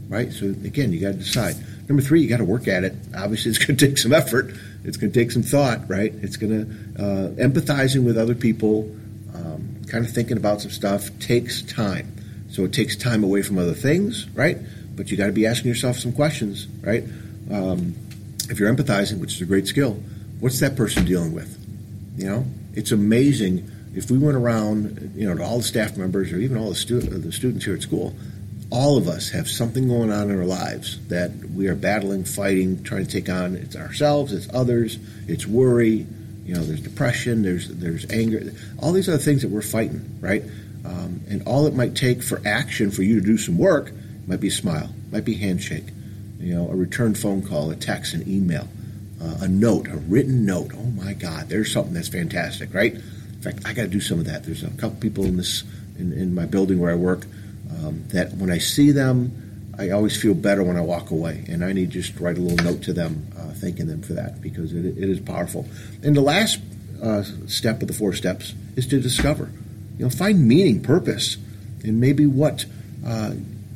right? 0.08 0.32
So 0.32 0.46
again, 0.46 0.92
you 0.92 1.00
got 1.00 1.12
to 1.12 1.18
decide. 1.18 1.56
Number 1.88 2.02
three, 2.02 2.22
you 2.22 2.28
got 2.28 2.38
to 2.38 2.44
work 2.44 2.68
at 2.68 2.84
it. 2.84 2.94
Obviously, 3.16 3.50
it's 3.52 3.64
going 3.64 3.76
to 3.76 3.86
take 3.86 3.98
some 3.98 4.12
effort. 4.12 4.54
It's 4.84 4.96
going 4.96 5.12
to 5.12 5.18
take 5.18 5.30
some 5.30 5.42
thought, 5.42 5.88
right? 5.88 6.12
It's 6.22 6.36
going 6.36 6.52
to 6.52 7.02
uh, 7.02 7.28
empathizing 7.30 8.04
with 8.04 8.18
other 8.18 8.34
people, 8.34 8.90
um, 9.34 9.82
kind 9.88 10.04
of 10.04 10.12
thinking 10.12 10.36
about 10.36 10.60
some 10.60 10.70
stuff 10.70 11.10
takes 11.18 11.62
time. 11.62 12.10
So 12.50 12.64
it 12.64 12.72
takes 12.72 12.94
time 12.94 13.24
away 13.24 13.42
from 13.42 13.58
other 13.58 13.74
things, 13.74 14.28
right? 14.30 14.58
But 14.94 15.10
you 15.10 15.16
got 15.16 15.26
to 15.26 15.32
be 15.32 15.46
asking 15.46 15.68
yourself 15.68 15.96
some 15.96 16.12
questions, 16.12 16.68
right? 16.82 17.02
Um, 17.50 17.94
if 18.48 18.60
you're 18.60 18.72
empathizing, 18.72 19.18
which 19.18 19.34
is 19.34 19.40
a 19.40 19.46
great 19.46 19.66
skill, 19.66 20.00
what's 20.38 20.60
that 20.60 20.76
person 20.76 21.04
dealing 21.04 21.32
with? 21.32 21.58
You 22.16 22.26
know, 22.26 22.46
it's 22.74 22.92
amazing 22.92 23.68
if 23.94 24.10
we 24.10 24.18
went 24.18 24.36
around, 24.36 25.12
you 25.14 25.28
know, 25.28 25.36
to 25.36 25.42
all 25.42 25.58
the 25.58 25.64
staff 25.64 25.96
members 25.96 26.32
or 26.32 26.38
even 26.38 26.56
all 26.56 26.70
the, 26.70 26.74
stu- 26.74 27.00
the 27.00 27.32
students 27.32 27.64
here 27.64 27.74
at 27.74 27.82
school, 27.82 28.14
all 28.70 28.96
of 28.96 29.06
us 29.06 29.30
have 29.30 29.48
something 29.48 29.88
going 29.88 30.10
on 30.10 30.30
in 30.30 30.38
our 30.38 30.44
lives 30.44 30.98
that 31.08 31.30
we 31.54 31.68
are 31.68 31.76
battling, 31.76 32.24
fighting, 32.24 32.82
trying 32.82 33.06
to 33.06 33.10
take 33.10 33.28
on. 33.28 33.54
It's 33.54 33.76
ourselves, 33.76 34.32
it's 34.32 34.52
others, 34.52 34.98
it's 35.28 35.46
worry. 35.46 36.06
You 36.44 36.54
know, 36.54 36.64
there's 36.64 36.80
depression, 36.80 37.42
there's 37.42 37.68
there's 37.68 38.10
anger, 38.10 38.52
all 38.78 38.92
these 38.92 39.08
other 39.08 39.18
things 39.18 39.42
that 39.42 39.48
we're 39.48 39.62
fighting, 39.62 40.18
right? 40.20 40.42
Um, 40.84 41.22
and 41.30 41.42
all 41.46 41.66
it 41.66 41.74
might 41.74 41.94
take 41.94 42.22
for 42.22 42.42
action 42.44 42.90
for 42.90 43.02
you 43.02 43.20
to 43.20 43.24
do 43.24 43.38
some 43.38 43.56
work 43.56 43.92
might 44.26 44.40
be 44.40 44.48
a 44.48 44.52
smile, 44.52 44.90
might 45.10 45.24
be 45.24 45.34
a 45.36 45.38
handshake, 45.38 45.86
you 46.38 46.54
know, 46.54 46.68
a 46.68 46.74
return 46.74 47.14
phone 47.14 47.42
call, 47.42 47.70
a 47.70 47.76
text, 47.76 48.12
an 48.12 48.28
email, 48.28 48.68
uh, 49.22 49.38
a 49.42 49.48
note, 49.48 49.88
a 49.88 49.96
written 49.96 50.44
note. 50.44 50.72
Oh 50.74 50.82
my 50.82 51.14
God, 51.14 51.48
there's 51.48 51.72
something 51.72 51.94
that's 51.94 52.08
fantastic, 52.08 52.74
right? 52.74 52.96
Fact, 53.44 53.66
I 53.66 53.72
got 53.72 53.82
to 53.82 53.88
do 53.88 54.00
some 54.00 54.18
of 54.18 54.26
that. 54.26 54.44
There's 54.44 54.62
a 54.62 54.70
couple 54.70 54.98
people 55.00 55.24
in 55.24 55.36
this 55.36 55.64
in, 55.98 56.12
in 56.12 56.34
my 56.34 56.46
building 56.46 56.80
where 56.80 56.90
I 56.90 56.96
work 56.96 57.26
um, 57.70 58.04
that 58.08 58.32
when 58.34 58.50
I 58.50 58.58
see 58.58 58.90
them, 58.90 59.72
I 59.78 59.90
always 59.90 60.20
feel 60.20 60.34
better 60.34 60.62
when 60.62 60.76
I 60.76 60.80
walk 60.80 61.10
away, 61.10 61.44
and 61.48 61.64
I 61.64 61.72
need 61.72 61.92
to 61.92 62.00
just 62.00 62.18
write 62.20 62.38
a 62.38 62.40
little 62.40 62.64
note 62.64 62.82
to 62.84 62.92
them, 62.92 63.26
uh, 63.36 63.52
thanking 63.54 63.86
them 63.86 64.02
for 64.02 64.14
that 64.14 64.40
because 64.40 64.72
it, 64.72 64.84
it 64.84 65.08
is 65.08 65.20
powerful. 65.20 65.66
And 66.02 66.14
the 66.14 66.20
last 66.20 66.60
uh, 67.02 67.22
step 67.46 67.82
of 67.82 67.88
the 67.88 67.94
four 67.94 68.12
steps 68.12 68.54
is 68.76 68.86
to 68.88 69.00
discover, 69.00 69.50
you 69.98 70.04
know, 70.04 70.10
find 70.10 70.46
meaning, 70.46 70.82
purpose, 70.82 71.36
and 71.82 72.00
maybe 72.00 72.26
what 72.26 72.66
uh, 73.04 73.32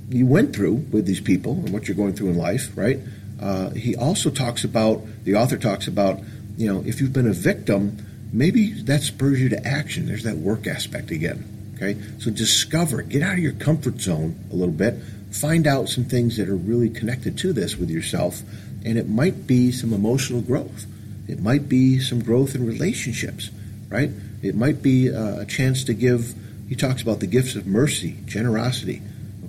you 0.08 0.26
went 0.26 0.54
through 0.54 0.74
with 0.92 1.04
these 1.04 1.20
people 1.20 1.52
and 1.52 1.70
what 1.70 1.88
you're 1.88 1.96
going 1.96 2.14
through 2.14 2.28
in 2.28 2.36
life. 2.36 2.70
Right? 2.76 3.00
Uh, 3.40 3.70
he 3.70 3.96
also 3.96 4.30
talks 4.30 4.64
about 4.64 5.02
the 5.24 5.34
author 5.34 5.56
talks 5.56 5.88
about, 5.88 6.20
you 6.56 6.72
know, 6.72 6.82
if 6.86 7.00
you've 7.00 7.12
been 7.12 7.28
a 7.28 7.32
victim 7.32 8.04
maybe 8.32 8.72
that 8.82 9.02
spurs 9.02 9.40
you 9.40 9.48
to 9.50 9.66
action. 9.66 10.06
There's 10.06 10.24
that 10.24 10.36
work 10.36 10.66
aspect 10.66 11.10
again. 11.10 11.44
Okay, 11.76 11.96
so 12.18 12.30
discover, 12.30 13.02
get 13.02 13.22
out 13.22 13.34
of 13.34 13.38
your 13.38 13.52
comfort 13.52 14.00
zone 14.00 14.36
a 14.50 14.54
little 14.54 14.74
bit, 14.74 14.96
find 15.30 15.64
out 15.64 15.88
some 15.88 16.04
things 16.04 16.36
that 16.36 16.48
are 16.48 16.56
really 16.56 16.90
connected 16.90 17.38
to 17.38 17.52
this 17.52 17.76
with 17.76 17.88
yourself, 17.88 18.42
and 18.84 18.98
it 18.98 19.08
might 19.08 19.46
be 19.46 19.70
some 19.70 19.92
emotional 19.92 20.40
growth. 20.40 20.86
It 21.28 21.40
might 21.40 21.68
be 21.68 22.00
some 22.00 22.20
growth 22.20 22.56
in 22.56 22.66
relationships, 22.66 23.50
right? 23.88 24.10
It 24.42 24.56
might 24.56 24.82
be 24.82 25.14
uh, 25.14 25.40
a 25.40 25.46
chance 25.46 25.84
to 25.84 25.94
give. 25.94 26.34
He 26.68 26.74
talks 26.74 27.00
about 27.00 27.20
the 27.20 27.28
gifts 27.28 27.54
of 27.54 27.66
mercy, 27.66 28.16
generosity, 28.24 29.00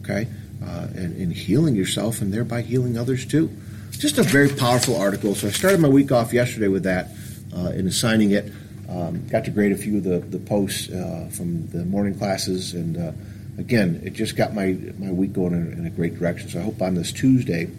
okay, 0.01 0.27
uh, 0.63 0.87
and, 0.93 1.15
and 1.17 1.33
healing 1.33 1.73
yourself 1.73 2.21
and 2.21 2.31
thereby 2.31 2.61
healing 2.61 2.95
others 2.95 3.25
too. 3.25 3.49
Just 3.91 4.19
a 4.19 4.23
very 4.23 4.49
powerful 4.49 4.95
article. 4.95 5.33
So 5.33 5.47
I 5.47 5.51
started 5.51 5.79
my 5.79 5.89
week 5.89 6.11
off 6.11 6.31
yesterday 6.31 6.67
with 6.67 6.83
that 6.83 7.09
uh, 7.55 7.69
in 7.69 7.87
assigning 7.87 8.31
it 8.31 8.51
Um, 8.89 9.27
got 9.27 9.45
to 9.45 9.51
grade 9.51 9.71
a 9.71 9.77
few 9.77 9.97
of 9.97 10.03
the, 10.03 10.19
the 10.19 10.39
posts 10.39 10.89
uh, 10.89 11.29
from 11.31 11.67
the 11.67 11.85
morning 11.85 12.17
classes, 12.17 12.73
and 12.73 12.97
uh, 12.97 13.11
again, 13.59 14.01
it 14.03 14.13
just 14.13 14.35
got 14.35 14.53
my, 14.53 14.77
my 14.97 15.11
week 15.11 15.33
going 15.33 15.53
in, 15.53 15.73
in, 15.73 15.85
a 15.85 15.91
great 15.91 16.17
direction. 16.17 16.49
So 16.49 16.59
I 16.59 16.63
hope 16.63 16.81
on 16.81 16.95
this 16.95 17.11
Tuesday, 17.11 17.69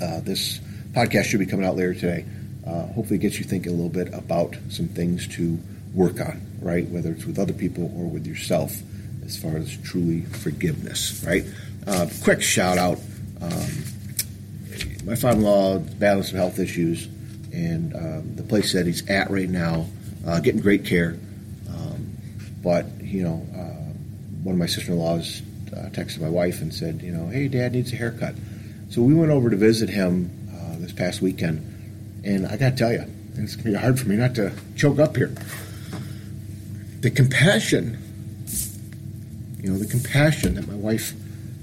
uh, 0.00 0.20
this 0.20 0.60
podcast 0.92 1.24
should 1.24 1.40
be 1.40 1.46
coming 1.46 1.66
out 1.66 1.76
later 1.76 1.92
today. 1.92 2.24
Uh, 2.66 2.86
hopefully, 2.86 3.16
it 3.16 3.22
gets 3.22 3.38
you 3.38 3.44
thinking 3.44 3.72
a 3.72 3.74
little 3.74 3.90
bit 3.90 4.14
about 4.14 4.56
some 4.70 4.88
things 4.88 5.28
to 5.36 5.58
work 5.92 6.20
on, 6.20 6.40
right? 6.62 6.88
Whether 6.88 7.12
it's 7.12 7.26
with 7.26 7.38
other 7.38 7.52
people 7.52 7.84
or 7.96 8.08
with 8.08 8.26
yourself, 8.26 8.74
as 9.24 9.36
far 9.36 9.56
as 9.56 9.76
truly 9.78 10.22
forgiveness, 10.22 11.22
right? 11.26 11.44
Uh, 11.86 12.06
quick 12.22 12.40
shout 12.40 12.78
out. 12.78 12.98
Um, 13.42 13.68
my 15.04 15.14
father-in-law 15.14 15.78
battling 15.98 16.24
some 16.24 16.36
health 16.36 16.58
issues, 16.58 17.06
and 17.52 17.94
um, 17.94 18.36
the 18.36 18.42
place 18.42 18.72
that 18.72 18.86
he's 18.86 19.08
at 19.08 19.30
right 19.30 19.48
now, 19.48 19.86
uh, 20.26 20.40
getting 20.40 20.60
great 20.60 20.84
care. 20.84 21.18
Um, 21.68 22.16
but 22.62 22.86
you 23.02 23.22
know, 23.22 23.46
uh, 23.54 23.92
one 24.42 24.54
of 24.54 24.58
my 24.58 24.66
sister-in-laws 24.66 25.42
uh, 25.72 25.90
texted 25.90 26.20
my 26.20 26.28
wife 26.28 26.60
and 26.60 26.72
said, 26.72 27.02
you 27.02 27.12
know, 27.12 27.26
hey, 27.28 27.48
Dad 27.48 27.72
needs 27.72 27.92
a 27.92 27.96
haircut. 27.96 28.34
So 28.90 29.02
we 29.02 29.14
went 29.14 29.30
over 29.30 29.50
to 29.50 29.56
visit 29.56 29.88
him 29.88 30.30
uh, 30.52 30.78
this 30.78 30.92
past 30.92 31.22
weekend, 31.22 32.22
and 32.24 32.46
I 32.46 32.56
got 32.56 32.70
to 32.70 32.76
tell 32.76 32.92
you, 32.92 33.04
it's 33.36 33.56
to 33.56 33.62
be 33.62 33.74
hard 33.74 33.98
for 33.98 34.08
me 34.08 34.16
not 34.16 34.34
to 34.34 34.52
choke 34.76 34.98
up 34.98 35.16
here. 35.16 35.34
The 37.00 37.10
compassion, 37.10 37.98
you 39.62 39.70
know, 39.70 39.78
the 39.78 39.86
compassion 39.86 40.54
that 40.54 40.66
my 40.68 40.74
wife 40.74 41.14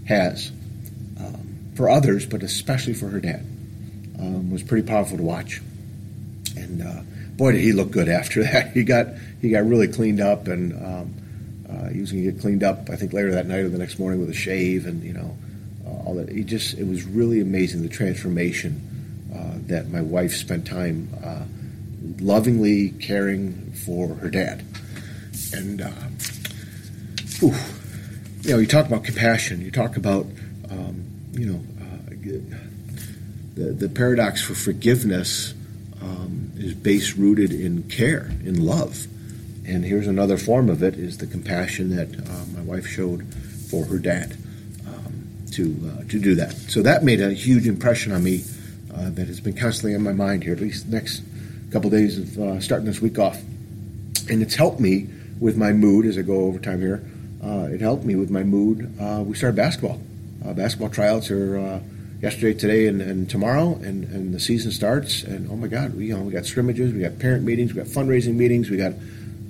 has 0.07 0.51
for 1.77 1.89
others, 1.89 2.25
but 2.25 2.41
especially 2.41 2.95
for 2.95 3.07
her 3.07 3.19
dad, 3.19 3.45
um, 4.19 4.49
was 4.49 4.63
pretty 4.63 4.85
powerful 4.85 5.15
to 5.15 5.23
watch. 5.23 5.61
And 6.55 6.81
uh, 6.81 7.01
boy, 7.37 7.53
did 7.53 7.61
he 7.61 7.71
look 7.71 7.91
good 7.91 8.09
after 8.09 8.43
that. 8.51 8.71
He 8.71 8.83
got 8.83 9.07
he 9.41 9.49
got 9.49 9.65
really 9.65 9.87
cleaned 9.87 10.19
up, 10.19 10.47
and 10.47 10.73
um, 10.73 11.13
uh, 11.69 11.89
he 11.89 12.01
was 12.01 12.11
going 12.11 12.25
to 12.25 12.31
get 12.31 12.41
cleaned 12.41 12.63
up. 12.63 12.89
I 12.89 12.95
think 12.95 13.13
later 13.13 13.31
that 13.31 13.45
night 13.45 13.59
or 13.59 13.69
the 13.69 13.77
next 13.77 13.99
morning 13.99 14.19
with 14.19 14.29
a 14.29 14.33
shave, 14.33 14.85
and 14.85 15.03
you 15.03 15.13
know, 15.13 15.37
uh, 15.85 16.05
all 16.05 16.15
that. 16.15 16.29
He 16.29 16.43
just 16.43 16.77
it 16.77 16.87
was 16.87 17.03
really 17.03 17.39
amazing 17.39 17.83
the 17.83 17.89
transformation 17.89 18.81
uh, 19.33 19.59
that 19.67 19.89
my 19.89 20.01
wife 20.01 20.35
spent 20.35 20.65
time 20.67 21.09
uh, 21.23 21.43
lovingly 22.19 22.89
caring 22.89 23.71
for 23.85 24.09
her 24.15 24.29
dad, 24.29 24.65
and. 25.53 25.81
Uh, 25.81 25.91
you 27.39 28.53
know, 28.53 28.57
you 28.57 28.65
talk 28.65 28.87
about 28.87 29.03
compassion. 29.03 29.61
You 29.61 29.69
talk 29.69 29.95
about 29.95 30.25
um, 30.71 31.05
you 31.33 31.45
know, 31.45 31.61
uh, 31.81 32.09
the, 33.55 33.73
the 33.73 33.89
paradox 33.89 34.41
for 34.41 34.55
forgiveness 34.55 35.53
um, 36.01 36.51
is 36.57 36.73
base 36.73 37.13
rooted 37.15 37.51
in 37.51 37.83
care, 37.83 38.31
in 38.43 38.65
love. 38.65 39.07
And 39.65 39.83
here's 39.83 40.07
another 40.07 40.37
form 40.37 40.69
of 40.69 40.81
it 40.83 40.95
is 40.95 41.17
the 41.17 41.27
compassion 41.27 41.95
that 41.95 42.07
uh, 42.17 42.45
my 42.55 42.61
wife 42.61 42.87
showed 42.87 43.25
for 43.69 43.85
her 43.85 43.99
dad 43.99 44.37
um, 44.87 45.27
to, 45.51 45.75
uh, 45.91 46.03
to 46.09 46.19
do 46.19 46.35
that. 46.35 46.53
So 46.53 46.81
that 46.81 47.03
made 47.03 47.21
a 47.21 47.33
huge 47.33 47.67
impression 47.67 48.11
on 48.11 48.23
me 48.23 48.43
uh, 48.93 49.09
that 49.11 49.27
has 49.27 49.39
been 49.39 49.55
constantly 49.55 49.93
in 49.93 50.03
my 50.03 50.13
mind 50.13 50.43
here, 50.43 50.53
at 50.53 50.59
least 50.59 50.89
the 50.89 50.95
next 50.95 51.21
couple 51.71 51.89
days 51.89 52.17
of 52.17 52.39
uh, 52.39 52.59
starting 52.61 52.85
this 52.85 53.01
week 53.01 53.19
off. 53.19 53.41
And 54.29 54.41
it's 54.41 54.55
helped 54.55 54.79
me 54.79 55.07
with 55.39 55.57
my 55.57 55.73
mood 55.73 56.05
as 56.05 56.17
I 56.17 56.21
go 56.21 56.45
over 56.45 56.59
time 56.59 56.79
here. 56.79 57.03
Uh, 57.43 57.67
it 57.71 57.81
helped 57.81 58.03
me 58.03 58.15
with 58.15 58.29
my 58.29 58.43
mood. 58.43 58.97
we 59.25 59.35
started 59.35 59.55
basketball 59.55 59.99
uh, 60.47 60.53
basketball 60.53 60.89
tryouts 60.89 61.31
are 61.31 61.57
uh, 61.57 61.79
yesterday, 62.21 62.57
today, 62.57 62.87
and, 62.87 63.01
and 63.01 63.29
tomorrow, 63.29 63.75
and, 63.75 64.05
and 64.05 64.33
the 64.33 64.39
season 64.39 64.71
starts. 64.71 65.23
And 65.23 65.49
oh 65.51 65.55
my 65.55 65.67
God, 65.67 65.95
we 65.95 66.07
you 66.07 66.17
know 66.17 66.23
we 66.23 66.31
got 66.31 66.45
scrimmages, 66.45 66.93
we 66.93 67.01
got 67.01 67.19
parent 67.19 67.43
meetings, 67.43 67.73
we 67.73 67.81
got 67.81 67.87
fundraising 67.87 68.35
meetings, 68.35 68.69
we 68.69 68.77
got 68.77 68.93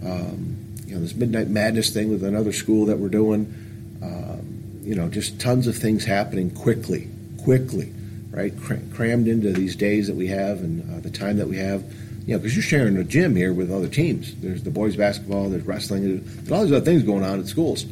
um, 0.04 0.58
you 0.86 0.96
know 0.96 1.02
this 1.02 1.16
midnight 1.16 1.48
madness 1.48 1.90
thing 1.90 2.10
with 2.10 2.24
another 2.24 2.52
school 2.52 2.86
that 2.88 2.98
we're 2.98 3.10
doing. 3.10 3.54
Um, 4.02 4.82
you 4.84 4.96
know, 4.96 5.10
just 5.10 5.40
tons 5.40 5.68
of 5.68 5.76
things 5.76 6.06
happening 6.06 6.50
quickly, 6.52 7.10
quickly, 7.44 7.94
right? 8.32 8.54
crammed 8.94 9.28
into 9.28 9.52
these 9.52 9.76
days 9.76 10.08
that 10.08 10.16
we 10.16 10.28
have 10.28 10.60
and 10.60 10.82
uh, 10.96 11.00
the 11.02 11.10
time 11.10 11.38
that 11.38 11.48
we 11.48 11.58
have. 11.58 11.84
You 12.26 12.34
know, 12.34 12.40
because 12.40 12.56
you're 12.56 12.64
sharing 12.64 12.98
a 12.98 13.04
gym 13.04 13.36
here 13.36 13.54
with 13.54 13.72
other 13.72 13.88
teams. 13.88 14.36
There's 14.36 14.64
the 14.64 14.70
boys 14.70 14.98
basketball, 14.98 15.50
there's 15.50 15.66
wrestling, 15.66 16.22
there's 16.26 16.52
all 16.52 16.64
these 16.64 16.74
other 16.74 16.84
things 16.84 17.04
going 17.04 17.24
on 17.24 17.40
at 17.40 17.48
schools. 17.48 17.86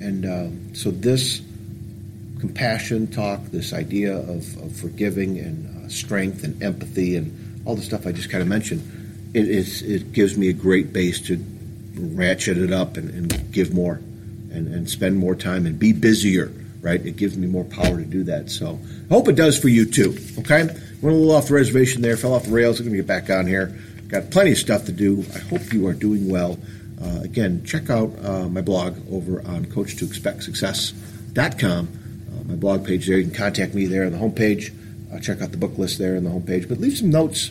And 0.00 0.24
um, 0.24 0.74
so 0.74 0.90
this 0.90 1.40
compassion 2.40 3.06
talk, 3.06 3.40
this 3.46 3.72
idea 3.72 4.16
of, 4.16 4.56
of 4.58 4.76
forgiving 4.76 5.38
and 5.38 5.86
uh, 5.86 5.88
strength 5.88 6.44
and 6.44 6.62
empathy 6.62 7.16
and 7.16 7.66
all 7.66 7.74
the 7.74 7.82
stuff 7.82 8.06
I 8.06 8.12
just 8.12 8.30
kind 8.30 8.42
of 8.42 8.48
mentioned, 8.48 9.32
it, 9.34 9.48
it 9.48 10.12
gives 10.12 10.36
me 10.36 10.48
a 10.48 10.52
great 10.52 10.92
base 10.92 11.20
to 11.22 11.44
ratchet 11.96 12.58
it 12.58 12.72
up 12.72 12.96
and, 12.96 13.10
and 13.10 13.52
give 13.52 13.74
more 13.74 13.94
and, 13.94 14.68
and 14.68 14.88
spend 14.88 15.16
more 15.16 15.34
time 15.34 15.66
and 15.66 15.76
be 15.78 15.92
busier, 15.92 16.52
right? 16.80 17.04
It 17.04 17.16
gives 17.16 17.36
me 17.36 17.46
more 17.46 17.64
power 17.64 17.98
to 17.98 18.04
do 18.04 18.24
that. 18.24 18.50
So 18.50 18.78
I 19.10 19.12
hope 19.12 19.28
it 19.28 19.36
does 19.36 19.58
for 19.58 19.68
you 19.68 19.84
too, 19.86 20.16
okay? 20.38 20.64
Went 20.66 21.02
a 21.02 21.10
little 21.10 21.32
off 21.32 21.48
the 21.48 21.54
reservation 21.54 22.02
there, 22.02 22.16
fell 22.16 22.34
off 22.34 22.44
the 22.44 22.52
rails. 22.52 22.78
I'm 22.78 22.86
going 22.86 22.96
to 22.96 23.02
get 23.02 23.08
back 23.08 23.30
on 23.30 23.46
here. 23.46 23.76
Got 24.08 24.30
plenty 24.30 24.52
of 24.52 24.58
stuff 24.58 24.84
to 24.86 24.92
do. 24.92 25.24
I 25.34 25.38
hope 25.38 25.72
you 25.72 25.88
are 25.88 25.94
doing 25.94 26.28
well. 26.28 26.58
Uh, 27.02 27.22
again, 27.22 27.64
check 27.64 27.90
out 27.90 28.12
uh, 28.24 28.48
my 28.48 28.60
blog 28.60 28.96
over 29.10 29.40
on 29.42 29.66
coach2expectsuccess.com 29.66 32.05
my 32.46 32.54
blog 32.54 32.86
page 32.86 33.06
there. 33.06 33.18
You 33.18 33.24
can 33.24 33.34
contact 33.34 33.74
me 33.74 33.86
there 33.86 34.04
on 34.04 34.12
the 34.12 34.18
homepage. 34.18 34.72
Uh, 35.12 35.18
check 35.18 35.40
out 35.40 35.50
the 35.50 35.56
book 35.56 35.78
list 35.78 35.98
there 35.98 36.16
on 36.16 36.24
the 36.24 36.30
homepage. 36.30 36.68
But 36.68 36.78
leave 36.78 36.98
some 36.98 37.10
notes 37.10 37.50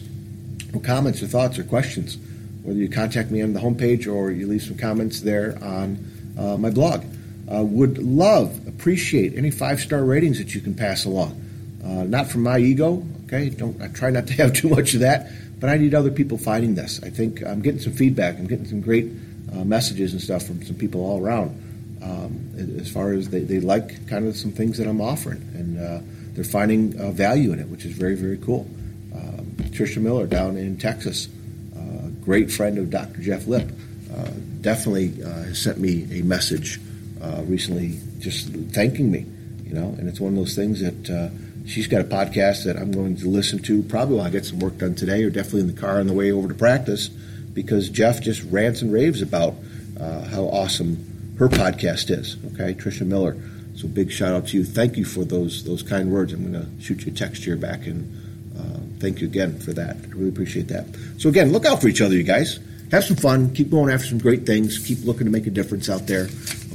or 0.74 0.80
comments 0.82 1.22
or 1.22 1.28
thoughts 1.28 1.60
or 1.60 1.64
questions, 1.64 2.18
whether 2.64 2.80
you 2.80 2.90
contact 2.90 3.32
me 3.32 3.42
on 3.42 3.54
the 3.54 3.60
homepage 3.60 4.12
or 4.12 4.32
you 4.32 4.48
leave 4.48 4.64
some 4.64 4.78
comments 4.78 5.22
there 5.22 5.58
on 5.62 5.98
uh, 6.38 6.58
my 6.58 6.70
blog. 6.70 7.04
Uh, 7.52 7.64
would 7.64 8.00
love, 8.00 8.68
appreciate 8.68 9.38
any 9.38 9.52
five 9.52 9.80
star 9.80 10.04
ratings 10.04 10.40
that 10.40 10.56
you 10.56 10.62
can 10.62 10.74
pass 10.74 11.06
along. 11.06 11.42
Uh, 11.84 12.04
not 12.04 12.28
from 12.28 12.42
my 12.42 12.58
ego, 12.58 13.06
okay? 13.26 13.50
Don't 13.50 13.80
I 13.82 13.88
try 13.90 14.10
not 14.10 14.28
to 14.28 14.34
have 14.42 14.54
too 14.54 14.70
much 14.70 14.96
of 14.96 15.02
that, 15.02 15.30
but 15.60 15.70
I 15.70 15.78
need 15.78 15.94
other 15.94 16.10
people 16.12 16.38
finding 16.38 16.76
this. 16.76 17.00
I 17.04 17.10
think 17.10 17.44
I'm 17.44 17.62
getting 17.62 17.80
some 17.80 17.94
feedback. 17.94 18.40
I'm 18.40 18.48
getting 18.48 18.66
some 18.66 18.82
great 18.82 19.12
uh, 19.54 19.64
messages 19.64 20.14
and 20.14 20.22
stuff 20.22 20.44
from 20.44 20.64
some 20.64 20.76
people 20.76 21.06
all 21.06 21.24
around 21.24 21.62
um, 22.06 22.78
as 22.80 22.90
far 22.92 23.14
as 23.14 23.30
they, 23.30 23.40
they 23.40 23.60
like 23.60 24.08
kind 24.08 24.28
of 24.28 24.38
some 24.38 24.52
things 24.52 24.78
that 24.78 24.88
I'm 24.88 25.02
offering, 25.02 25.42
and 25.56 25.80
uh, 25.80 26.00
they're 26.34 26.44
finding 26.44 27.00
uh, 27.00 27.12
value 27.12 27.52
in 27.52 27.60
it, 27.60 27.68
which 27.68 27.86
is 27.86 27.94
very 27.94 28.16
very 28.16 28.38
cool. 28.38 28.70
Um, 29.14 29.56
Tricia 29.72 30.02
Miller 30.02 30.28
down 30.28 30.58
in 30.58 30.78
Texas, 30.78 31.28
uh, 31.76 32.10
great 32.22 32.52
friend 32.52 32.78
of 32.78 32.90
Dr. 32.90 33.22
Jeff 33.22 33.48
Lip, 33.48 33.70
uh, 34.16 34.30
definitely 34.62 35.24
uh, 35.24 35.44
has 35.46 35.62
sent 35.62 35.80
me 35.80 36.08
a 36.20 36.24
message 36.24 36.80
uh, 37.22 37.42
recently, 37.46 38.00
just 38.20 38.50
thanking 38.50 39.12
me. 39.12 39.26
You 39.64 39.74
know, 39.74 39.96
and 39.98 40.08
it's 40.08 40.20
one 40.20 40.34
of 40.34 40.38
those 40.38 40.56
things 40.56 40.82
that 40.82 41.32
she's 41.66 41.88
got 41.88 42.02
a 42.02 42.04
podcast 42.04 42.66
that 42.66 42.78
I'm 42.78 42.92
going 42.92 43.18
to 43.18 43.28
listen 43.28 43.60
to 43.64 43.82
probably 43.82 44.18
while 44.18 44.28
I 44.28 44.30
get 44.30 44.46
some 44.46 44.60
work 44.60 44.78
done 44.78 44.94
today, 44.94 45.24
or 45.24 45.32
definitely 45.32 45.62
in 45.62 45.68
the 45.68 45.82
car 45.82 46.00
on 46.00 46.06
the 46.06 46.14
way 46.14 46.32
over 46.32 46.48
to 46.48 46.54
practice, 46.54 47.08
because 47.08 47.90
Jeff 47.90 48.22
just 48.22 48.44
rants 48.44 48.84
and 48.84 48.94
raves 48.94 49.24
about 49.24 49.56
how 49.98 50.44
awesome 50.44 51.15
her 51.38 51.50
podcast 51.50 52.10
is. 52.10 52.38
Okay, 52.54 52.74
Trisha 52.74 53.06
Miller. 53.06 53.38
So 53.76 53.88
big 53.88 54.12
shout 54.12 54.34
out 54.34 54.48
to 54.48 54.58
you. 54.58 54.64
Thank 54.64 54.96
you 54.96 55.06
for 55.06 55.26
those 55.26 55.64
those 55.64 55.84
kind 55.84 56.12
words. 56.12 56.34
I'm 56.34 56.52
going 56.52 56.66
to 56.66 56.82
shoot 56.82 57.06
you 57.06 57.12
a 57.12 57.16
text 57.16 57.44
here 57.44 57.58
back 57.58 57.86
and 57.88 58.56
uh, 58.58 58.80
thank 59.00 59.20
you 59.20 59.28
again 59.28 59.60
for 59.60 59.74
that. 59.74 59.98
I 59.98 60.08
really 60.10 60.30
appreciate 60.30 60.70
that. 60.70 60.86
So 61.18 61.28
again, 61.30 61.52
look 61.52 61.66
out 61.66 61.82
for 61.82 61.88
each 61.88 62.02
other, 62.02 62.16
you 62.16 62.24
guys. 62.24 62.60
Have 62.92 63.04
some 63.04 63.18
fun. 63.18 63.54
Keep 63.54 63.72
going 63.72 63.92
after 63.92 64.08
some 64.08 64.20
great 64.20 64.46
things. 64.46 64.80
Keep 64.80 65.04
looking 65.04 65.26
to 65.26 65.32
make 65.32 65.48
a 65.48 65.52
difference 65.52 65.90
out 65.90 66.08
there. 66.08 66.30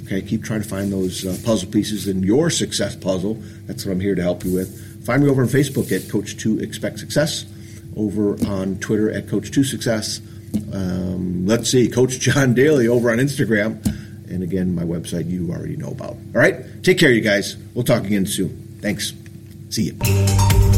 Okay, 0.05 0.21
keep 0.21 0.43
trying 0.43 0.61
to 0.61 0.69
find 0.69 0.93
those 0.93 1.25
uh, 1.25 1.37
puzzle 1.45 1.71
pieces 1.71 2.09
in 2.09 2.23
your 2.23 2.51
success 2.51 2.97
puzzle. 2.97 3.35
That's 3.67 3.87
what 3.87 3.93
I'm 3.93 4.01
here 4.01 4.15
to 4.15 4.23
help 4.23 4.45
you 4.45 4.53
with. 4.53 5.05
Find 5.07 5.23
me 5.23 5.31
over 5.31 5.43
on 5.43 5.49
Facebook 5.49 5.93
at 5.93 6.11
Coach 6.11 6.37
Two 6.37 6.59
Expect 6.59 6.99
Success. 6.99 7.47
Over 7.97 8.33
on 8.47 8.79
Twitter 8.79 9.11
at 9.11 9.29
Coach 9.29 9.53
Two 9.53 9.65
Success. 9.65 10.21
Um, 10.73 11.47
let's 11.47 11.71
see, 11.71 11.89
Coach 11.89 12.19
John 12.19 12.55
Daly 12.55 12.89
over 12.89 13.11
on 13.11 13.19
Instagram. 13.19 13.81
And 14.31 14.43
again, 14.43 14.75
my 14.75 14.85
website 14.85 15.29
you 15.29 15.51
already 15.51 15.77
know 15.77 15.91
about. 15.91 16.11
All 16.11 16.19
right? 16.33 16.83
Take 16.83 16.99
care, 16.99 17.11
you 17.11 17.21
guys. 17.21 17.57
We'll 17.75 17.85
talk 17.85 18.05
again 18.05 18.27
soon. 18.27 18.79
Thanks. 18.81 19.13
See 19.71 19.93
you. 19.93 20.70